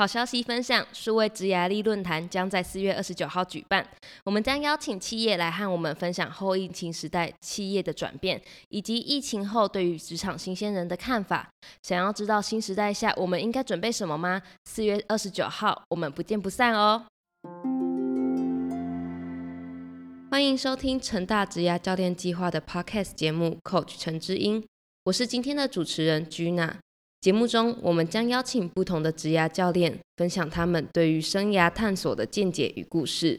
[0.00, 3.86] 好消息分享，数位职涯力论坛将在四月二十九号举办。
[4.24, 8.40] 我们将邀请企业来和我们分享后疫情时代企业的转变，
[8.70, 11.46] 以及疫情后对于职场新鲜人的看法。
[11.82, 14.40] 想要知道新时代下我们应该准备什么吗？
[14.64, 17.04] 四月二十九号，我们不见不散哦！
[20.30, 24.64] 欢迎收听成大职涯教练计划的 Podcast 节目，Coach 陈之英，
[25.04, 26.76] 我是今天的主持人 Gina。
[27.20, 33.38] 节目中，我们将邀请不同的职涯教练，分享他们对于生涯探索的见解与故事。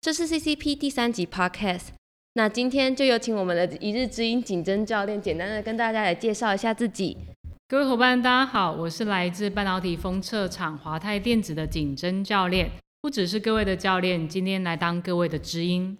[0.00, 1.90] 这是 CCP 第三集 Podcast。
[2.32, 7.16] 那今天就有请我们的一日之音景真教练，简单的跟大家来介绍一下自己。
[7.68, 12.68] 各位伙伴，大家好，我是来自半导体封测厂华泰电子的景真教练。
[13.00, 15.96] 不只是各位的教练，今天来当各位的知音。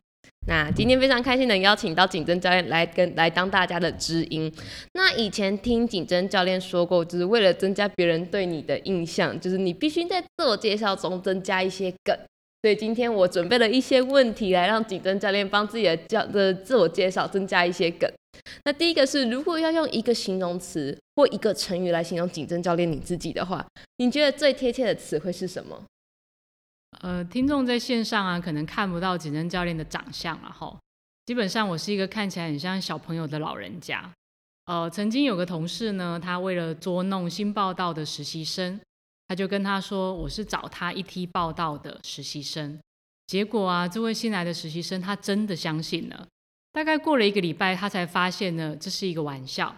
[0.46, 4.52] 那今天非常开心能邀请到景真教练来跟来当大家的知音。
[4.92, 12.14] 那以前听景真教练说过，就是为了增加别人对你的印象，就是你必须在自我介绍中增加一些梗。
[12.62, 18.10] 所以今天我准备了一些问题来让景真教练帮自己的教的自我介绍增加一些梗。
[18.64, 23.64] 那第一个是，如果要用一个形容词或一个成语来形容景真教练你自己的话，
[23.98, 25.82] 你觉得最贴切的词会是什么？
[27.00, 30.76] 呃，听众在线上啊，可能看不到景真教练的长相了哈。
[31.26, 34.10] 基本上我是一个看起来很像小朋友的老人家。
[34.66, 38.80] 呃，曾经有个同事呢，他为了捉弄新报道的实习生，
[39.28, 42.78] 他就跟他说我是找他一批报道的实习生。
[43.26, 46.26] 结果啊，这位新来的实习生他真的相信了。
[46.72, 49.74] 大概过了一个礼拜，他才发现呢这是一个玩笑。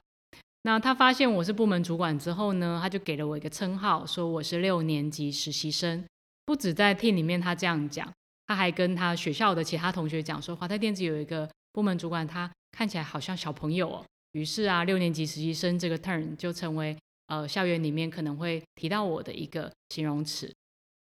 [0.62, 6.05] 那他发现我是部门主管之后呢，他就给了我一个称号，说我是六年级实习生。
[6.47, 8.11] 不止在 team 里面，他这样讲，
[8.47, 14.05] 他还跟他学校的其他同学讲说，华泰电子有一个部门主管，他看起来好像小朋友哦。
[14.33, 20.50] 于是啊，六年级实习生这个 turn 就成为呃校园里面可能会提到我的一个形容词。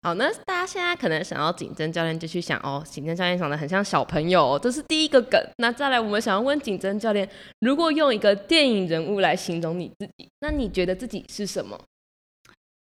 [0.02, 5.38] 好，那大家现在可能想要景真教练，就去想哦，景真教练长得很像小朋友，哦这是第一个梗。
[5.58, 7.28] 那再来，我们想要问景真教练，
[7.60, 11.78] 如果用一个电影人物来形容你自己，那你觉得自己是什么？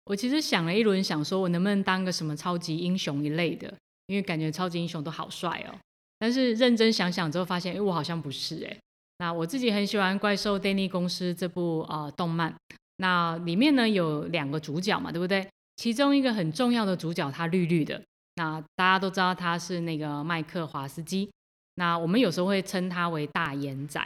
[0.07, 3.72] 我其实想了一轮，想说我能不能当个什么超级英雄一类的，
[4.07, 5.75] 因为感觉超级英雄都好帅哦。
[6.18, 8.78] 但是认真想想之后，发现哎，我好像不是哎。
[9.19, 12.56] 那我自己很喜欢《怪兽电力公司》这部呃动漫，
[12.97, 15.47] 那里面呢有两个主角嘛，对不对？
[15.75, 18.01] 其中一个很重要的主角他绿绿的，
[18.35, 21.29] 那大家都知道他是那个麦克华斯基。
[21.75, 24.01] 那我们有时候会称他为大眼仔。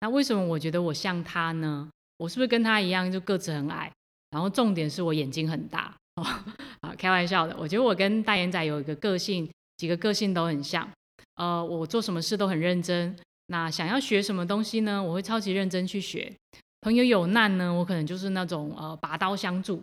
[0.00, 1.88] 那为什么我觉得我像他呢？
[2.18, 3.90] 我是不是跟他一样，就个子很矮？
[4.30, 6.22] 然后重点是我眼睛很大哦，
[6.80, 7.56] 啊，开玩笑的。
[7.58, 10.88] 我觉得我跟大眼仔有一个个性，几个个性都很像。
[11.36, 13.14] 呃，我做什么事都很认真。
[13.48, 15.02] 那想要学什么东西呢？
[15.02, 16.32] 我会超级认真去学。
[16.80, 19.82] 朋友有难呢，我可能就是那种呃拔刀相助。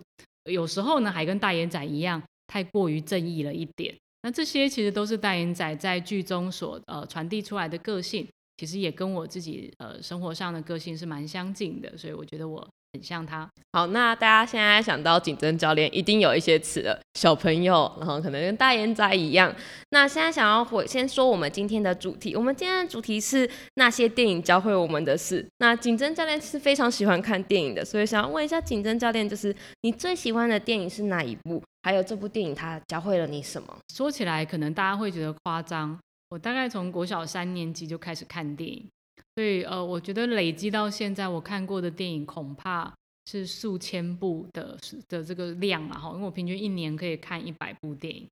[0.51, 3.95] 有时候呢，还跟大眼仔一样，太过于正义了一点。
[4.23, 8.27] 那这些其实都是大眼仔在剧中所呃传递出来的个性，
[8.57, 11.97] 其实也跟我自己呃生活上的个性是蛮相近的。
[11.97, 12.67] 所以我觉得我。
[12.93, 13.49] 很像他。
[13.71, 19.53] 好，那大家现在想到景真教练，一定有一些词了，小朋友，然后可能跟大眼仔一样。
[19.89, 25.45] 那现在想要回先说我们今天的主题，我们今天的主题是那些电影教会我们的事。
[25.57, 31.61] 那景真教练是非常喜欢看电影的，所以想要问一下景真教练，就是你最喜欢的电影是哪一部？
[31.81, 33.75] 还有这部电影它教会了你什么？
[33.93, 35.99] 说起来可能大家会觉得夸张，
[36.29, 38.87] 我大概从国小三年级就开始看电影。
[39.35, 42.93] 所以，呃，我觉得累积到现在，我看过的电影恐怕
[43.25, 44.77] 是数千部的
[45.09, 46.09] 的这个量了哈。
[46.13, 48.27] 因为我平均一年可以看一百部电影。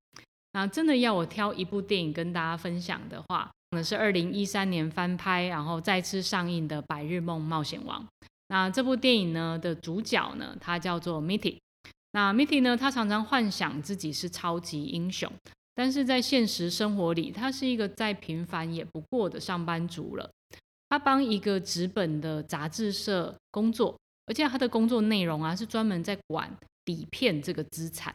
[0.53, 8.03] 那真的要我挑一部电影跟大家分享的话，可能是二零一三年翻拍然后再次上映的《白日梦冒险王》。
[8.49, 11.57] 那这部电影呢的主角呢，他叫做 Mitty。
[12.11, 15.31] 那 Mitty 呢，他常常幻想自己是超级英雄，
[15.73, 20.29] 但是在现实生活里，他是一个再平凡也不过的上班族了。
[20.91, 26.53] 他帮一个纸本的杂志社工作，而且他的工作内容啊是专门在管
[26.83, 28.13] 底片这个资产。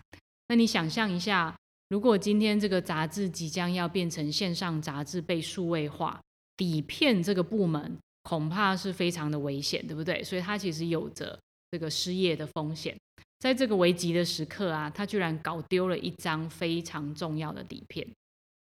[0.48, 1.56] 那你想象一下，
[1.88, 6.20] 如果今天这个杂志即将要变成线上杂志被数位化，
[6.54, 10.22] 底片这个部门恐怕是非常的危险，对不对？
[10.22, 11.38] 所以他其实有着
[11.70, 12.94] 这个失业的风险。
[13.38, 18.06] 在这个危急的时刻啊，他居然搞丢了一张非常重要的底片。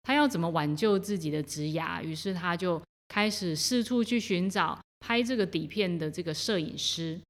[0.03, 2.03] 他要怎么挽救自己的职涯？
[2.03, 2.81] 于是他就。
[3.13, 7.21] 开始四处去寻找拍这个底片的这个摄影师，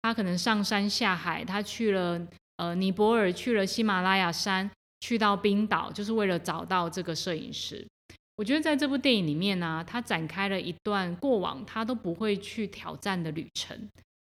[0.00, 7.86] 他可能上山下海，他去了呃尼泊尔，去了喜马拉雅山，去到冰岛，就是为了找到这个摄影师。
[8.36, 13.78] 我觉得在这部电影里面呢，他展开了一段过往他都不会去挑战的旅程。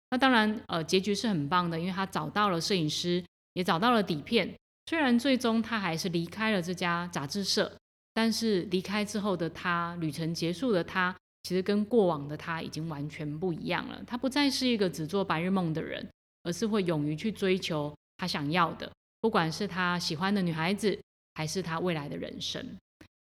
[0.09, 3.23] 那当然，呃，结局是很棒的，因为他找到了摄影师，
[3.53, 4.51] 也找到了底片。
[4.87, 7.71] 虽然最终他还是离开了这家杂志社，
[8.15, 14.03] 但是离开之后的他，旅程结束的他，其实跟过往的他已经完全不一样了。
[14.07, 16.07] 他不再是一个只做白日梦的人，
[16.43, 20.99] 而是会勇于去追求他想要的，不管是他喜欢的女孩子，
[21.35, 22.65] 还是他未来的人生。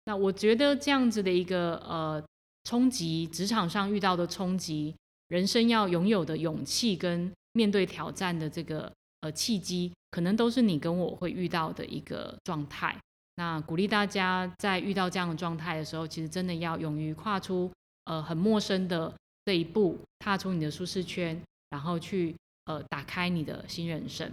[0.05, 2.23] 那我觉得这样子的一个呃
[2.65, 4.95] 冲击，职场上遇到的冲击，
[5.29, 9.93] 人生要拥有的勇气跟面对挑战的这个呃契机。
[10.11, 12.99] 可能都是你跟我会遇到的一个状态。
[13.41, 17.71] 那鼓励大家在遇到这样的状态的时候，其实真的要勇于跨出
[18.05, 19.11] 呃很陌生的
[19.47, 21.41] 这一步，踏出你的舒适圈，
[21.71, 24.31] 然后去呃打开你的新人生。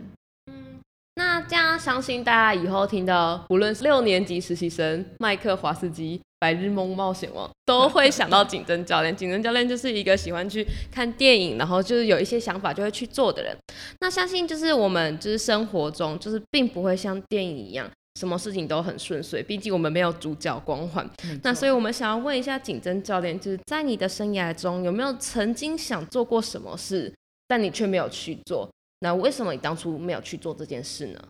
[0.52, 0.82] 嗯，
[1.16, 6.20] 那这样相信大家以后听到，无论是六年级实习生麦克华斯基。
[6.40, 13.58] 白日梦冒险王都会想到景真教练，景真教练就是一个喜欢去看电影，然后就是有一些想法就会去做的人。
[14.02, 21.08] 那相信就是我们就是生活中就是并不会像电影一样，什么事情都很顺遂，毕竟我们没有主角光环。
[21.44, 27.14] 那所以我们想要问一下景真教练，就是在你的生涯中有没有曾经想做过什么事，
[27.48, 28.68] 但你却没有去做？
[29.02, 31.24] 那为什么你当初没有去做这件事呢？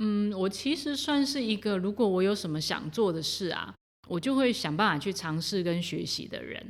[0.00, 3.72] 嗯，我其实算是一个，如果我有什么想做的事啊。
[4.08, 6.60] 我就会想办法去尝试跟学习的人，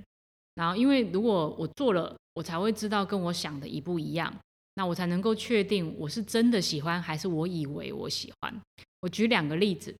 [0.54, 4.32] 然后因为如果我做了，我才会知道跟我想的一不一样，
[4.74, 8.60] 那我才能够确定我是真的喜欢还是我以为我喜欢。
[9.00, 9.94] 我举两个例子，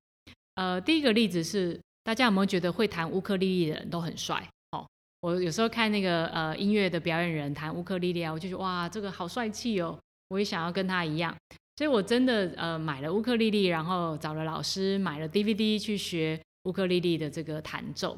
[0.55, 4.47] 呃，第一个例子是大家有没有觉得会弹乌克丽丽的人都很帅？
[4.71, 4.85] 哦，
[5.21, 9.99] 我有时候看那个呃音乐的表演人弹乌克丽丽啊，我就觉得哇，这个好帅气哦，
[10.29, 11.35] 我也想要跟他一样，
[11.77, 16.39] 所以我真的呃买了乌克丽丽，然后找了老师，买了 DVD 去学。
[16.65, 18.17] 乌克丽丽的这个弹奏，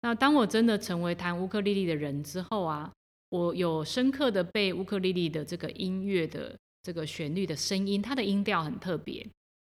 [0.00, 2.90] 那当我真的成为弹乌克丽丽的人之后啊，
[3.34, 9.26] 我有深刻的被乌克丽丽的这个音乐的这个旋律的声音，它的音调很特别，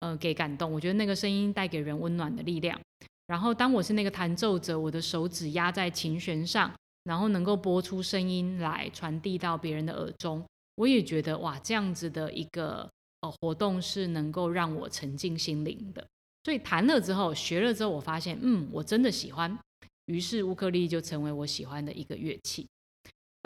[0.01, 0.71] 呃，给感动。
[0.71, 2.79] 我觉得那个声音带给人温暖的力量。
[3.25, 6.71] 然后当我是那个弹奏者，我的手指压在琴弦上，
[7.05, 10.45] 然后能够播出声音来传递到别人的耳中，
[10.75, 12.87] 我也觉得哇，这样子的一个
[13.21, 16.07] 呃活动是能够让我沉浸心灵的。
[16.43, 19.57] 所以弹了之后，学了之后，我发现，嗯，我真的喜欢。
[20.05, 22.67] 于是乌克丽丽就成为我喜欢的一个乐器。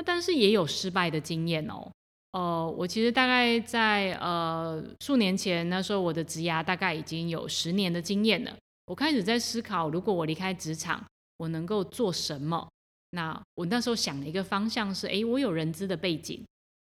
[0.06, 1.92] 但是也有失败的经验哦。
[2.32, 8.56] 呃，我其实大概在呃数年前，那时候我的职涯大概已经有十年的经验了。
[8.86, 11.04] 我开始在思考，如果我离开职场，
[11.38, 12.68] 我能够做什么？
[13.12, 16.42] 那我那时候想的一个方向是，哎，我有人资的背景，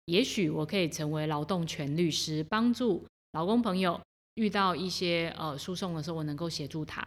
[0.07, 4.01] 也许我可以成为劳动权律师，帮助劳工朋友。
[4.37, 7.07] 遇到一些呃诉讼的时候，我能够协助他。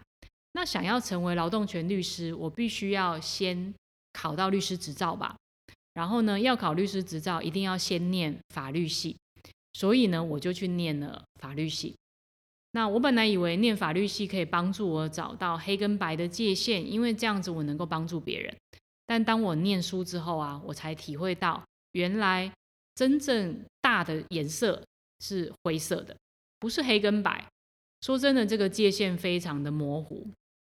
[0.53, 3.73] 那想要成为劳动权律师，我必须要先
[4.13, 5.35] 考到律师执照吧。
[5.97, 9.17] 然后呢，要考律师执照，一定要先念法律系。
[9.73, 11.95] 所以呢，我就去念了法律系。
[12.73, 18.55] 那我本来以为念法律系可以帮助我找到黑跟白的界限，因为这样子我能够帮助别人。
[19.07, 21.63] 但当我念书之后啊，我才体会到，
[21.93, 22.51] 原来
[22.93, 24.79] 真正大的颜色
[25.21, 26.15] 是灰色的。
[26.59, 27.43] 不是黑跟白，
[28.01, 30.27] 说真的，这个界限非常的模糊。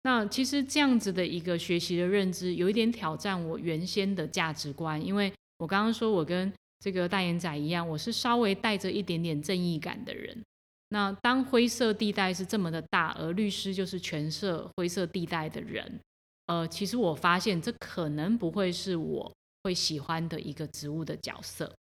[0.04, 5.04] 那其实这样子的一个学习的认知，有一点挑战我原先的价值观。
[5.06, 10.42] 因为我刚刚说我跟这个大眼仔一样，我是稍微带着一点点正义感的人。
[10.90, 16.00] 那当灰色地带是这么的大，而律师就是全色灰色地带的人，
[16.48, 19.32] 呃，其实我发现这可能不会是我
[19.64, 21.72] 会喜欢的一个职务的角色。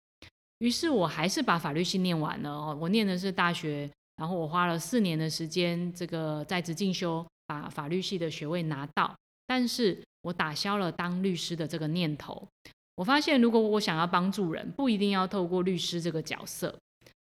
[0.59, 9.13] 于是我还是把法律系念完了哦，我念的是大学，然后我花了四年的时间，这个在职进修，把法律系的学位拿到。
[9.49, 12.47] 但是我打消了当律师的这个念头。
[12.95, 16.79] 我发现，如果我想要帮助人，不一定要透过律师这个角色，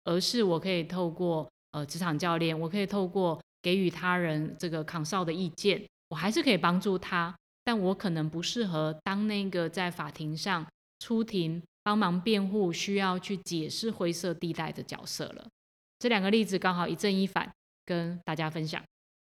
[0.04, 7.34] 而是我可以透过呃职场教练，我可以透过给予他人这个抗少的意见，我还是可以帮助他。
[7.64, 10.66] 但我可能不适合当那个在法庭上
[11.00, 11.62] 出庭。
[11.84, 15.44] 帮忙辩护，需要去解释灰色地带的角色了。
[15.98, 17.52] 这两个例子刚好一正一反，
[17.84, 18.80] 跟大家分享。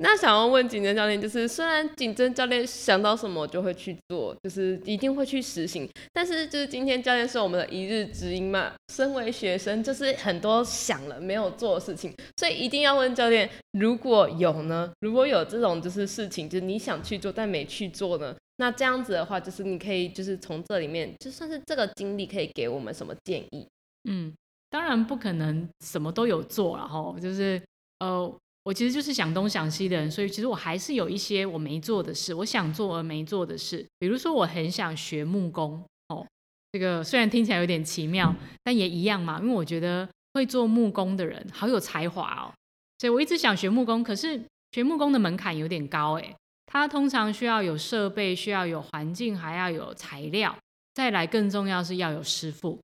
[0.01, 8.73] 那想要问景真教练，就是虽然景真教练想到什么就会去做，就是一定会去实行，但是就是今天教练是我们的一日之音嘛。
[8.93, 14.91] 身为学生，就是很多想了没有做的事情，所以一定要问教练，如果有呢？
[15.01, 18.35] 如果有这种就是事情，就是你想去做但没去做呢？
[18.57, 23.67] 那这样子的话，就是你可以就是从这里面，就算是这个经历，可以给我们什么建议？
[24.09, 24.33] 嗯，
[24.71, 27.61] 当然不可能什么都有做了哈，就是
[27.99, 28.33] 呃，
[28.69, 33.83] 我其实就是想东想西的人，所以其实我还是有一些我没做的事，我想做而没做的事。
[33.99, 36.27] 比如说，我很想学木工哦，
[36.73, 42.53] 这个虽然听起来有点奇妙，但也一样嘛，因为我觉得会做木工的人好有才华哦，
[42.99, 44.39] 所以我一直想学木工，可是
[44.73, 50.55] 学木工的门槛有点高诶，它通常需要有设备，需要有环境，还要有材料，
[50.93, 52.79] 再来更重要是要有师傅。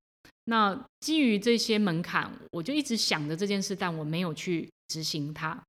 [0.46, 5.62] 那基于这些门槛，我就一直想着这件事，但我没有去执行它。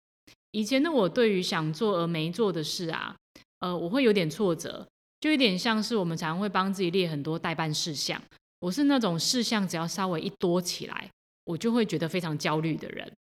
[0.56, 3.14] 以前的我对于想做而没做的事啊，
[3.60, 4.88] 呃，我会有点挫折，
[5.20, 8.22] 就有点像是我们常常会帮自己列很多代办事项。
[8.62, 11.12] 我是那种事项只要稍微一多起来，
[11.44, 13.12] 我就会觉得非常焦虑的人。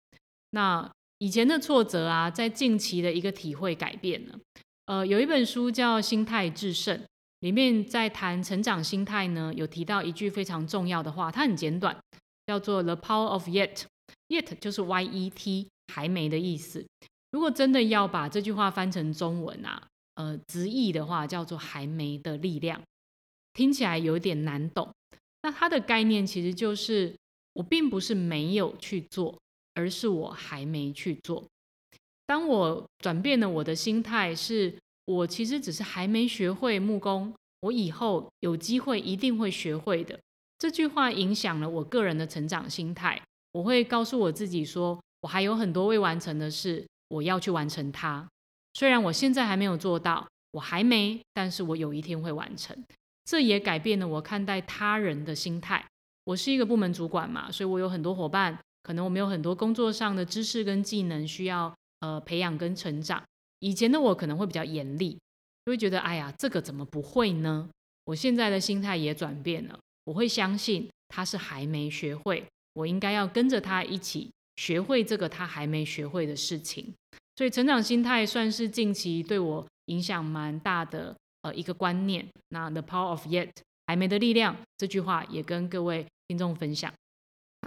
[0.50, 0.88] 那
[1.18, 4.38] 以前的挫折啊，在近期的一个体会改变了。
[4.86, 6.96] 呃，有一本书叫《心态制胜》，
[7.40, 11.98] 里面在谈成长心态呢，有提到一句非常重要的话，它很简短，
[12.46, 13.82] 叫做 “The power of yet”。
[14.28, 16.86] yet 就是 y e t 还没的意思。
[17.34, 22.80] 如果真的要把这句话翻成中文啊，呃，直译的话叫做“还没的力量”，
[23.54, 24.88] 听起来有点难懂。
[25.42, 27.12] 那它的概念其实就是，
[27.54, 29.36] 我并不是没有去做，
[29.74, 31.44] 而是我还没去做。
[32.24, 34.72] 当我转变了我的心态，是
[35.06, 40.16] 我其实只是还没学会木工，我以后有机会一定会学会的。
[40.56, 43.20] 这句话影响了我个人的成长心态。
[43.50, 48.28] 我会告诉我自己说，我还有很多未完成的事，我要去完成它。
[48.72, 52.76] 虽然我现在还没有做到，我还没，但是我有一天会完成。
[53.24, 55.84] 这也改变了我看待他人的心态。
[56.24, 63.22] 我是一个部门主管嘛，所以我有很多伙伴，可能我们有很多工作上的知识跟技能需要呃培养跟成长。
[63.60, 65.18] 以前的我可能会比较严厉，
[65.64, 67.68] 就会觉得哎呀，这个怎么不会呢？
[68.06, 76.92] 我现在的心态也转变了，我会相信他是还没学会，我应该要跟着他一起学会这个他还没学会的事情。
[77.36, 81.14] 所以成长心态算是近期对我影响蛮大的。
[81.42, 83.50] 呃，一个观念，那 the power of yet
[83.86, 86.90] 还没的力量这句话也跟各位听众分享。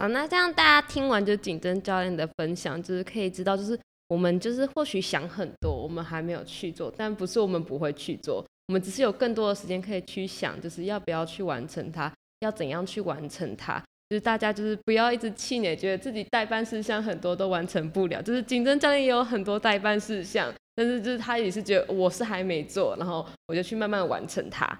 [0.01, 13.79] 好，那这样大家听完就景真教练的分享，就是可以知道，就是我们就是或许想很多，我们还没有去做，但不是我们不会去做，我们只是有更多的时间可以去想，就是要不要去完成它，要怎样去完成它。
[14.09, 18.21] 就是大家就是不要一直气馁，觉得自己代办事项很多都完成不了。
[18.21, 20.53] 就是景真教练也有很多代办事项。
[20.75, 24.77] 但是就是他也是觉得我是还没做，然后我就去慢慢完成它。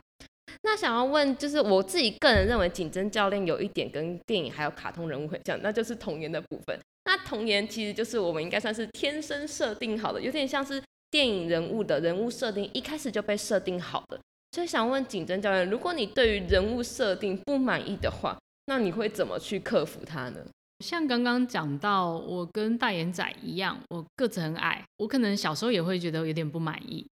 [0.62, 6.80] 那想要问，就是我自己个人认为，景真教练有一点跟电影还有卡通人物很像，那就是童颜的部分。
[7.06, 10.80] 那童颜其实就是我们应该算是天生设定好的，有点像是
[11.10, 14.20] 电影人物的人物设定一开始就被设定好的。
[14.52, 20.46] 所以想问景真教练，如果你对于人物设定不满意的话，那你会怎么去克服它呢？
[20.86, 27.08] 像刚刚讲到，我跟大眼仔一样，我个子很矮，我可能小时候也会觉得有点不满意，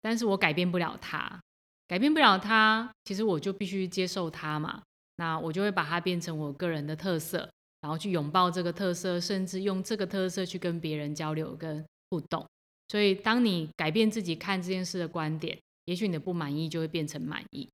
[0.00, 1.38] 但是我改变不了它，
[1.86, 4.80] 改变不了它，其实我就必须接受它嘛，
[5.16, 7.46] 那我就会把它变成我个人的特色，
[7.82, 12.46] 然后去拥抱这个特色，甚至用这个特色去跟别人交流跟互动。
[12.88, 17.68] 所以，当你改变自己看这件事的观点，也许你的不满意就会变成满意。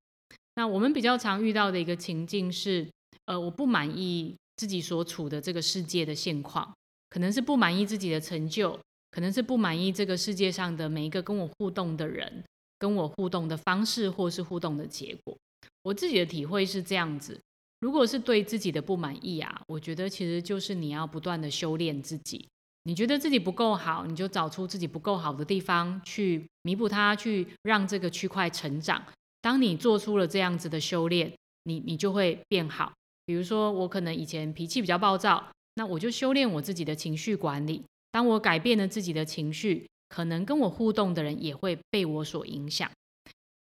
[0.54, 2.88] 那我们比较常遇到的一个情境是，
[3.26, 4.34] 呃，我不满意。
[4.58, 6.74] 自己所处的这个世界的现况，
[7.10, 8.76] 可能是不满意自己的成就，
[9.12, 12.42] 可能是不满意这个世界上的每一个跟我互动的人，
[12.76, 15.38] 跟我互动的方式，或是互动的结果。
[15.84, 17.40] 我自己的体会是这样子：
[17.78, 22.48] 如果是对自己的不满意啊，我觉得其实就是你要不断的修炼自己。
[22.82, 29.00] 你觉得自己不够好，你就找出自己不够好的地方去弥补它，去让这个区块成长。
[29.40, 31.32] 当你做出了这样子的修炼，
[31.62, 32.92] 你你就会变好。
[33.28, 37.84] 比如说，我可能以前脾气比较暴躁，那我就修炼我自己的情绪管理。
[38.10, 42.90] 当我改变了自己的情绪，可能跟我互动的人也会被我所影响。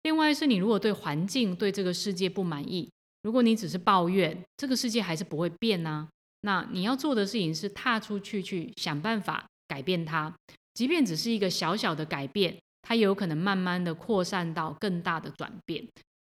[0.03, 2.87] 另外是你如果对环境、对这个世界不满意，
[3.23, 6.07] 如果你只是抱怨，这个世界还是不会变呢。
[6.41, 10.31] 那你要做的事情是踏出去，去想办法改变它。
[10.75, 15.87] 即便只是一个小小的改变，它也有可能慢慢的扩散到更大的转变。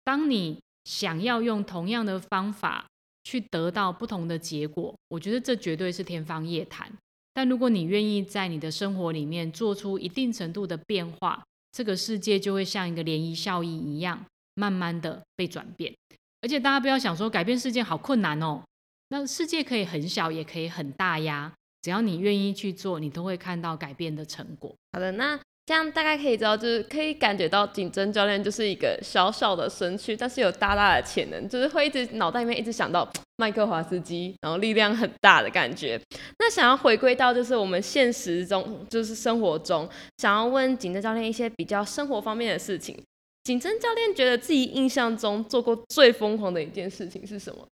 [0.03, 2.85] 当你想要用同样的方法，
[3.25, 6.89] 去得到不同的结果，我觉得这绝对是天方夜谭。
[7.33, 15.93] 但如果你愿意在你的生活里面做出一定程度的变化，这个世界就会像一个涟漪效应一样，慢慢的被转变。
[16.41, 18.63] 而且大家不要想说改变世界好困难哦，
[19.09, 21.51] 那世界可以很小，也可以很大呀。
[21.81, 24.73] 只要你愿意去做，你都会看到改变的成果。
[24.93, 25.39] 好的，那。
[25.65, 35.99] 这样大概可以知道，就是可以感觉到景真教练就是一个小小的身躯，但是有大大的潜能，就是会一直脑袋里面一直想到 麦克华斯基，然后力量很大的感觉。
[36.37, 42.95] 那想要回归到就是我们现实中，就是生活中，想要问景真教练一些比较生活方面的事情。
[43.43, 47.67] 景真教练觉得自己印象中做过最疯狂的一件事情是什么？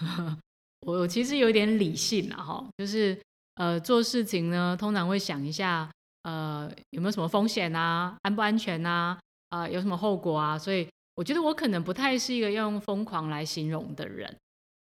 [0.86, 3.18] 我其实有点理性了哈，就是
[3.56, 5.90] 呃做事情呢，通常会想一下
[6.22, 9.18] 呃有没有什么风险啊，安不安全啊，
[9.50, 14.34] 啊有什么后果啊，所以我觉得我可能不太是一个要用疯狂来形容的人。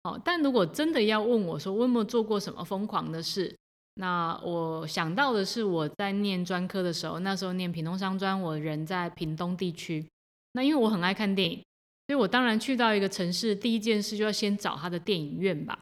[0.04, 3.54] 哦，但如果真的要问我说我有没有做过什么疯狂的事，
[3.95, 10.07] 那我想到的是我在念专科的时候，那时候念屏东商专，我人在屏东地区，
[10.52, 11.62] 那因为我很爱看电影。
[12.07, 15.78] 所以我当然去到一个城市，第一件事就要先找他的电影院吧。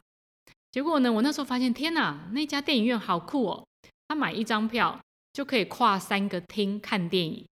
[0.73, 3.65] 结果呢，我那时候发现，天哪，那家电影院好酷哦！
[4.09, 4.99] 他买一张票
[5.37, 7.45] 就可以跨三个厅看电影。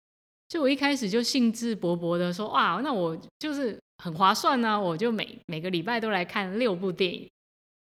[0.48, 4.80] 就我一开始就兴致勃勃的说：“哇，那我就是很划算呢！
[4.80, 7.30] 我就每每个礼拜都来看六部电影。”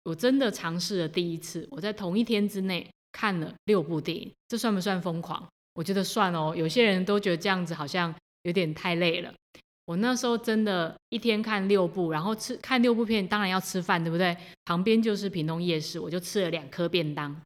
[0.06, 5.48] 我真的尝试了第一次，我在同一天之内看了六部电影，这算不算疯狂？
[5.76, 6.56] 我觉得算哦。
[6.58, 9.32] 有些人都觉得这样子好像有点太累了。
[9.86, 14.36] 我那时候真的一天看六部，然后吃看六部片，当然要吃饭，对不对？
[14.66, 17.40] 旁边就是屏东夜市，我就吃了两颗便当。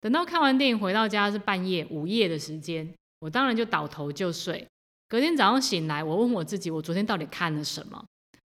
[0.00, 2.88] 等到看完电影回到家是半夜午夜的时间，
[3.20, 4.66] 我当然就倒头就睡。
[5.08, 8.04] 隔天早上醒来，我问我自己，我昨天到底看了什么？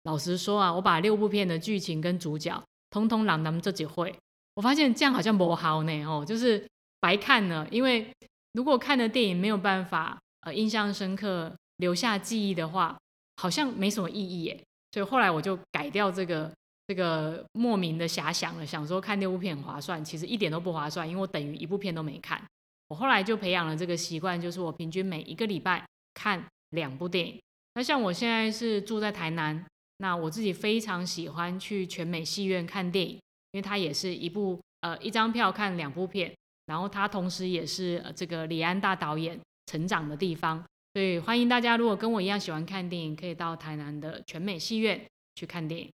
[0.04, 4.16] 老实说啊，我把六部片的剧情跟主角通通朗们这几会，
[4.56, 6.66] 我发现这样好像不好呢，哦，就是
[7.00, 7.68] 白看了。
[7.70, 8.08] 因为
[8.54, 12.98] 如果看的电影没有办法呃印象深刻留下记忆的话，
[13.36, 16.52] 好像没什么意义耶，所以后来我就改掉这个
[16.88, 22.42] 这个莫名的遐想了，想说看六部片很划算，其实一点都不划算，因为我等于一部片都没看。
[22.88, 27.40] 我后来就培养了这个习惯，就是我平均每一个礼拜看两部电影。
[27.74, 29.66] 那像我现在是住在台南，
[29.98, 33.14] 那我自己非常喜欢去全美戏院看电影，
[33.54, 36.32] 因为它也是一部呃一张票看两部片，
[36.68, 40.64] 然后它同时也是这个李安大导演成长的地方。
[40.94, 45.90] 所以欢迎大家，如果跟我一样喜欢看电影，可以到台南的全美戏院去看电影。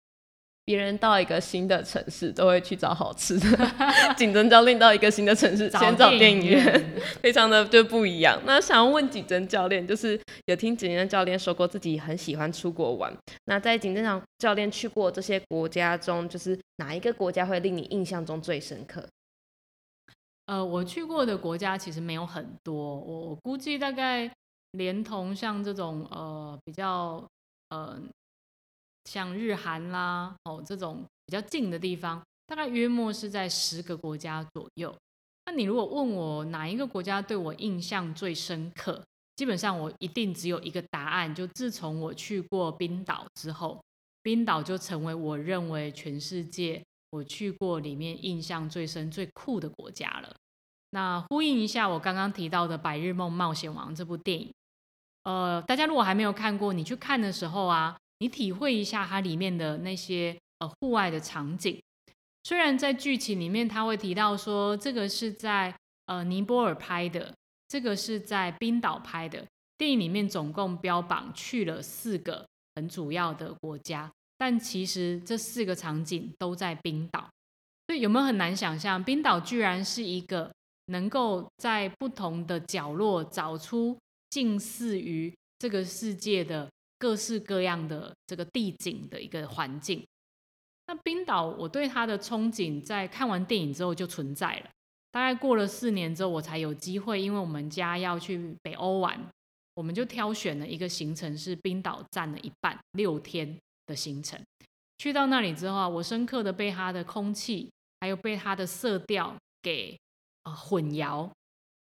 [0.64, 3.48] 别人到一个新的城市都会去找好吃的，
[4.16, 8.40] 景真教练到一个新的城市先找电影院， 非常的就不一样。
[8.46, 13.12] 那想要问景真教练，就是有听景真教练说过自己很喜欢出国玩。
[13.46, 19.04] 那在景真教教练去过这些国家中，就是哪一个国家会令你印象中最深刻？
[20.46, 24.32] 呃，我去过的国家其实没有很多，我我估计大概。
[24.78, 27.22] 连同像这种呃比较
[27.72, 28.00] 呃
[29.06, 34.96] 像日韩啦哦这种比较近的地方，大概约莫是在十个国家左右。
[35.46, 39.02] 那你如果问我哪一个国家对我印象最深刻，
[39.36, 43.84] 基本上我一定只有一个答案，就自从我去过冰岛之后，
[44.22, 50.36] 冰岛就成为我认为全世界我去过里面印象最深、最酷的国家了。
[50.92, 54.54] 那呼应一下我刚刚提到的《百日梦冒险王》这部电影。
[55.24, 61.82] 呃，大家如果还没有看过，你去看的时候啊，你体会一下它里面的那些呃户外的场景。
[62.44, 67.34] 虽然在剧情里面他会提到说这个是在呃尼泊尔拍的，
[67.68, 69.44] 这个是在冰岛拍的，
[69.76, 77.28] 电影里面总共标榜去了四个很主要的国家，但其实这四个场景都在冰岛。
[77.88, 80.52] 所以有没有很难想象，冰岛居然是一个
[80.86, 83.98] 能够在不同的角落找出。
[84.30, 86.70] 近似于这个世界的
[87.02, 90.06] 各式各样的这个地景的一个环境。
[90.86, 94.70] 那冰岛，我对它的憧憬在看完电影之后就存在了。
[95.10, 99.20] 大概过了四年之后，我才有机会，因为我们家要去北欧玩，
[99.74, 104.40] 我们就挑选了一个行程，是冰岛占了一半，六天的行程。
[105.00, 109.98] 去到那里之后啊，我深刻的被它的空气还有被它的色调给
[110.44, 111.28] 呃混淆，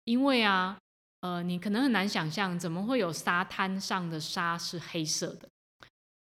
[0.05, 0.79] 因为啊。
[1.21, 5.47] 呃，你可能很难想象，怎么会有沙滩上的沙是黑色的？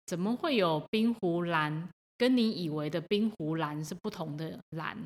[0.07, 4.97] 怎么会有冰湖蓝，跟你以为的冰湖蓝是不同的蓝？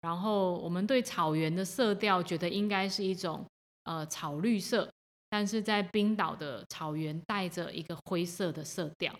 [0.00, 3.44] 然后我们对草原的色调觉得应该是一种
[3.84, 4.90] 呃草绿色，
[5.28, 9.14] 但是在冰岛的草原带着一个灰色的色调，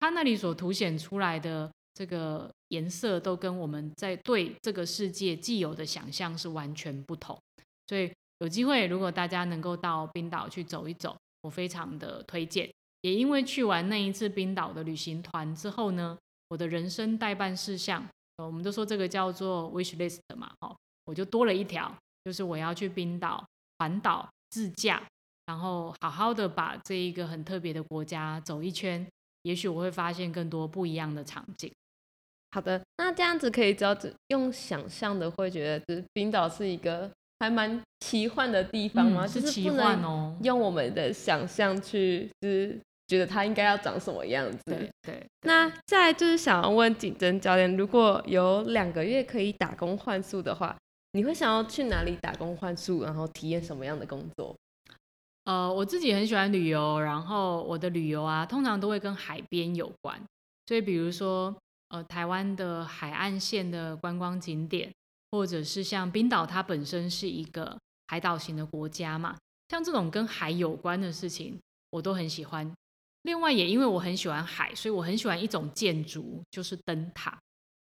[0.00, 7.40] 它那里所凸显出来的这个颜色都跟我们在对这个世界既有的想象是完全不同，
[7.86, 8.12] 所以。
[8.40, 12.70] 有机会，如果大家能够到冰岛去走一走，我非常的推荐。
[13.00, 16.16] 也因为去完那一次冰岛的旅行团之后呢，
[16.48, 18.04] 我的人生代办事项，
[18.36, 21.92] 呃，我们都说这个叫做 wish list 嘛，哦，我就多了一条，
[22.24, 23.44] 就是我要去冰岛
[23.78, 25.02] 环岛自驾，
[25.46, 29.04] 然后好好的把这一个很特别的国家走一圈，
[29.42, 31.72] 也许我会发现更多不一样的场景。
[32.52, 33.96] 好的，那这样子可以知道，
[34.28, 37.10] 用想象的会觉得，就是冰岛是一个。
[37.40, 39.26] 还蛮奇幻的地方吗？
[39.26, 44.58] 是奇幻哦，用我们的想象去，就是觉得它应该要长什么样子。
[44.66, 45.26] 对对。
[45.42, 50.76] 那再来就是想要问景真教练，如果有两个月可以打工换宿的话，
[51.12, 54.54] 你会想要去哪里打工换宿，然后体验什么样的工作？
[55.44, 60.20] 呃，我自己很喜欢旅游，然后我的旅游啊，通常都会跟海边有关。
[60.66, 61.56] 所以比如说，
[61.88, 64.92] 呃，台湾的海岸线的观光景点，
[65.30, 69.36] 或者是像冰岛，它本身是一个海岛型的国家嘛，
[69.68, 71.58] 像这种跟海有关的事情，
[71.90, 72.70] 我都很喜欢。
[73.22, 77.38] 另外，也因为我很喜欢海，所以我很喜欢一种建筑，就是灯塔。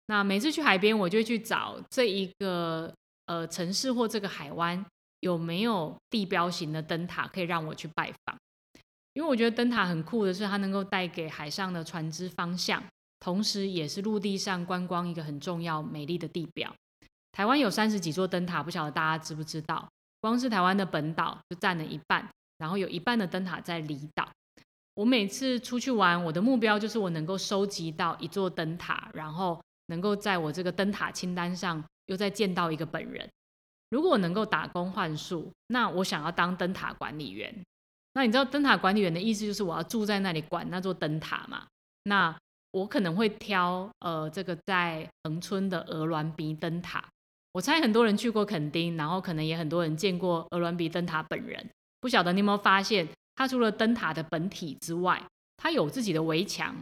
[0.07, 2.93] 那每次去海边，我就去找这一个
[3.25, 4.85] 呃城市或这个海湾。
[5.21, 8.37] 有没有地标型的灯塔可以让我去拜访？
[9.13, 12.83] 因为我觉得灯塔很酷的是，它能够带给海上的船只方向，
[13.21, 16.69] 同时也是陆地上观光一个很重要、美丽的地标。
[17.33, 19.85] 台湾有三十几座灯塔，不晓得大家知不知道？
[20.21, 22.25] 光是台湾的本岛就占了一半，
[22.57, 24.29] 然后有一半的灯塔在离岛。
[24.93, 33.27] 我每次出去玩，我的目标就是我能够收集到一座灯塔，然后能够在我这个灯塔清单上又再见到一个本人。
[33.89, 37.53] 如果我能够打工换宿，那我想要当灯塔管理员。
[38.13, 41.65] 那你知道灯塔管理员的意思就是我要住在那里管那座灯塔嘛？
[42.03, 42.35] 那
[42.71, 47.03] 我可能会挑呃这个在横村的鹅銮鼻灯塔。
[47.53, 51.63] 我猜很多人去过垦丁，然后可能也很多人见过鹅銮鼻灯塔本人。
[52.01, 55.23] 不晓得你有没有发现，它除了灯塔的本体之外，
[55.57, 56.75] 它有自己的围墙，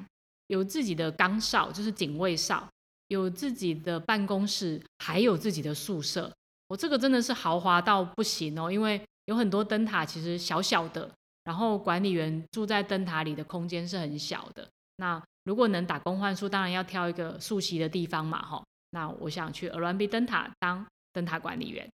[0.47, 2.65] 有自己的岗哨，就是警卫哨，
[3.09, 6.31] 有自己的办公室，还有自己的宿舍。
[6.69, 11.11] 我这个真的是豪华到不行哦，因为有很多灯塔其实小小的，
[11.43, 14.65] 然后管理员住在灯塔里的空间是很小的。
[14.95, 18.63] 那如果能打工换宿，当然要挑一个宿席的地方嘛，哈。
[18.91, 21.85] 那我想去鹅銮鼻灯塔当灯塔管理员。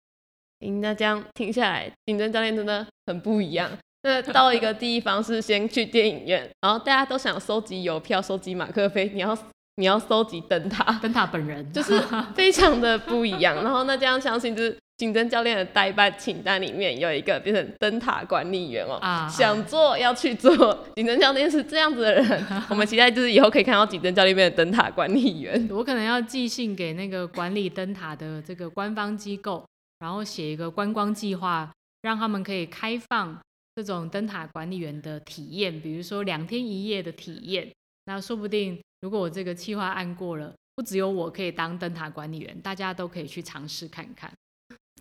[0.81, 3.71] 那这样听下来，竞争教练真的很不一样。
[4.03, 9.37] 那到一个地方是先去电影院，然后大家都想收集邮票、收集马克杯，你要。
[9.79, 12.03] 你要收集灯塔，灯塔本人就是
[12.35, 13.55] 非常的不一样。
[13.57, 20.57] 然后那这样相信就是竞争教练的代办清单里面有一个变成灯塔管理员哦，想做要去做。
[20.97, 25.69] 竞争教练是这样子的人， 我们期待就是以后可以看到竞争教练变成灯塔管理员。
[25.71, 29.67] 我可能要寄信给那个管理灯塔的这个官方机构，
[29.99, 31.71] 然后写一个观光计划，
[32.03, 33.39] 让他们可以开放
[33.75, 37.71] 这种灯塔管理员的体验，比如说两天一夜的体验，
[38.07, 38.79] 那说不定。
[39.03, 44.33] 如果我这个计划案过了，不只有我可以当灯塔管理员，大家都可以去尝试看看，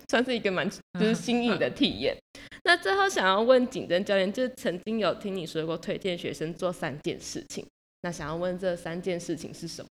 [0.09, 2.15] 算是一个蛮就是新颖的体验。
[2.63, 7.65] 那最后想要问景真教练，就是曾经有听你说过推荐学生做三件事情，
[8.01, 9.89] 那想要问这三件事情是什么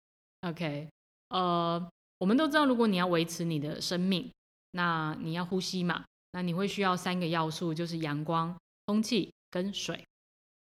[0.49, 0.87] ？OK，
[1.29, 4.31] 呃，我们都知道，如果你要维持你的生命，
[4.71, 10.01] 那你要呼吸嘛，那你会需要三个要素，就是阳光、空气跟水。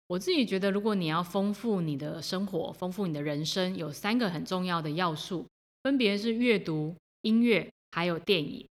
[0.07, 5.45] 我自己觉得，如果你要丰富你的生活、丰富你的人生，有三个很重要的要素，
[5.83, 8.65] 分别是阅读、音乐还有电影。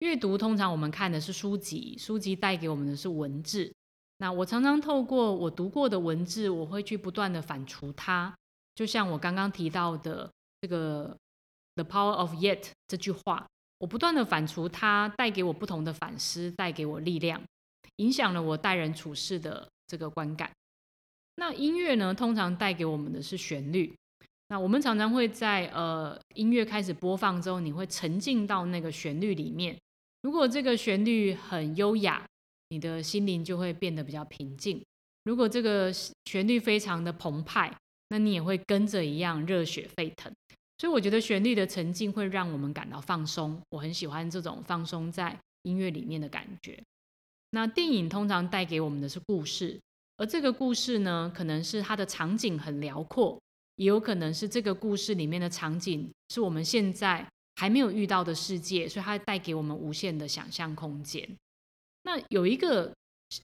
[0.00, 3.70] 阅读通常我们看的是书籍，书籍带给我们的是文字。
[4.16, 8.34] 那我常常透过我读过的文字，我会去不断的反刍它。
[8.74, 10.30] 就像我刚刚提到的
[10.62, 11.14] 这个
[11.74, 13.46] “the power of yet” 这句话，
[13.78, 17.42] 我不断的反刍它，带给我不同的反思，带给我力量，
[17.96, 20.50] 影响了我待人处事的这个观感。
[21.36, 23.94] 那音乐呢，通常带给我们的是旋律。
[24.48, 29.78] 那我们常常会在呃音乐开始播放之后，你会沉浸到那个旋律里面。
[30.22, 32.24] 如果这个旋律很优雅，
[32.68, 34.78] 你的心灵就会变得比较平静；
[35.24, 35.92] 如果这个
[36.26, 37.74] 旋律非常的澎湃，
[38.08, 40.32] 那你也会跟着一样热血沸腾。
[40.78, 43.60] 所以我觉得旋律的沉浸会让我们感到放松。
[43.70, 46.82] 我很喜欢这种放松在音乐里面的感觉。
[47.50, 49.78] 那电影通常带给我们的是故事。
[50.16, 53.38] 而这个故事呢，可能是它的场景很辽阔，
[53.76, 57.26] 也有可能是这个故事里面的场景是我们现在
[57.60, 61.28] 还没有遇到的世界，所以它带给我们无限的想象空间。
[62.04, 62.90] 那有一个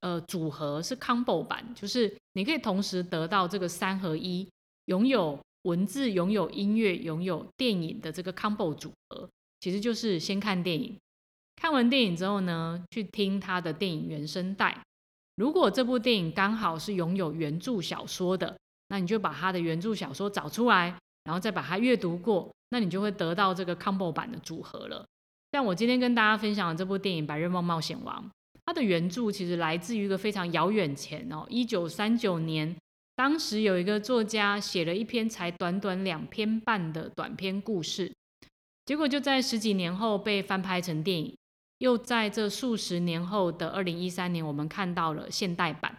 [0.00, 4.48] 呃组合是 combo 版，就是你可以同时得到这个三合一，
[4.86, 9.28] 拥有文字、拥有音乐、拥有电影的这个 combo 组合，
[9.60, 10.96] 其实就是先看电影，
[11.56, 14.82] 看完电影之后呢，去听它的电影原声带。
[15.34, 18.56] 如果这部电影刚好是拥有原著小说的，
[18.88, 25.04] 那你就把它的原著小说找出来，然后再把它阅读过，那你就会得到这个 combo 版的组合了。
[25.52, 28.24] 像我今天跟大家分享的这部电影《白日梦冒险王》，
[28.64, 32.74] 它的原著其实来自于一个非常遥远前哦，一九三九年，
[33.14, 38.12] 当时有一个作家写了一篇才短短两篇半的短篇故事，
[38.84, 41.36] 结果就在十几年后被翻拍成电影。
[41.78, 45.94] 又在这数十年后的二零一三年，我们看到了现代版。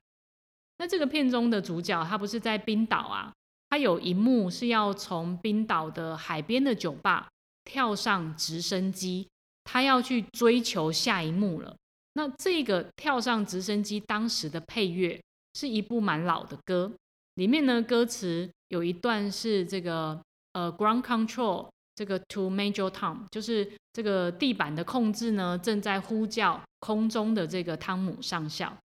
[0.80, 3.32] 那这个片中的主角他不是在冰岛啊，
[3.70, 7.28] 他有一幕是要从冰岛的海边的酒吧
[7.66, 9.28] 跳上直升机，
[9.64, 11.76] 他要去追求下一幕了。
[12.14, 15.22] 那这个跳上直升机当时的配乐
[15.54, 16.92] 是一部蛮老的歌，
[17.36, 20.20] 里面呢歌词有一段是这个
[20.54, 28.76] 呃 ground control 这个 to Major Tom，就是这个地板的控制呢正在呼叫空中的这个汤姆上校。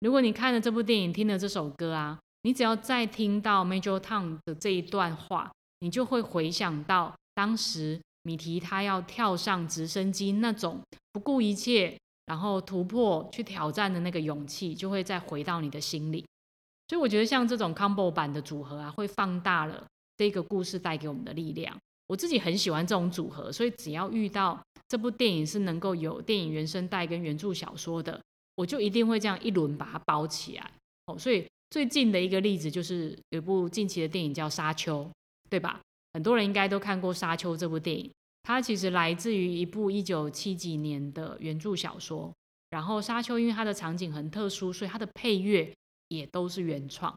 [0.00, 10.80] 如果你看了这部电影，听了这首歌啊，你只要再听到 Major Tom 的这一段话，你就会回想到当时米提他要跳上直升机那种
[11.12, 11.98] 不顾一切。
[12.26, 16.24] 然后突破去挑战的那个勇气，就会再回到你的心里。
[16.88, 19.84] 所以我觉得像这种 combo 版的组合啊，会放大了
[20.16, 21.76] 这个故事带给我们的力量。
[22.08, 28.20] 我自己很喜欢这种组合，所以只要遇到这部电影是能够有电影原声带跟原著小说的，
[28.56, 30.68] 我就一定会这样一轮把它包起来。
[31.06, 35.04] 哦，所以最近的一个例子就是有部近期的电影叫《沙丘》，
[35.50, 35.80] 对吧？
[36.14, 38.10] 很多人应该都看过《沙丘》这部电影。
[38.42, 42.32] 它其实来自于一部一九七几年的原著小说，
[42.70, 45.70] 然后《沙丘》因为它的场景很特殊，所以它的配乐
[46.08, 47.12] 也都是原创。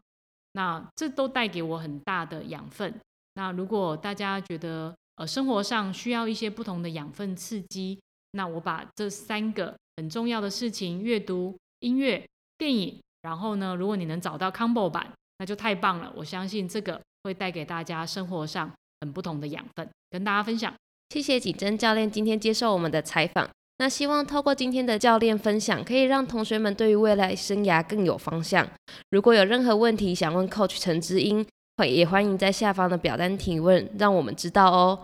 [0.52, 2.92] 那这都带给我很大的养分。
[3.34, 7.96] 那如果大家觉得呃生活上需要一些不同的养分刺激，
[8.32, 12.26] 那我把这三个很重要的事情——阅读、音乐、
[12.58, 15.06] 电影，然后呢，如果你能找到 combo 版，
[15.38, 16.12] 那就太棒了。
[16.16, 20.72] 我相信这个会带给大家生活上很不同的养分，跟大家分享。
[21.10, 23.48] 谢谢景真教练今天接受我们的采访。
[23.78, 28.68] 那希望透过今天的教练分享，可以让同学们对于未来生涯更有方向。
[29.10, 31.46] 如果有任何问题想问 Coach 陈之英，
[31.88, 34.98] 也欢迎在下方的表单提问，让我们知道哦。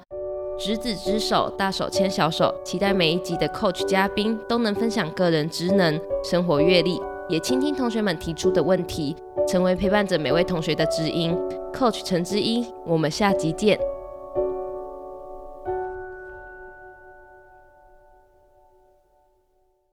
[0.59, 9.17] 执子之手，大手牵小手，期待每一集的 Coach 嘉宾都能分享个人职能、生活阅历，也倾听同学们提出的问题，
[9.49, 11.37] 成为陪伴着每位同学的知音。
[11.73, 13.79] Coach 陈知音，我们下集见。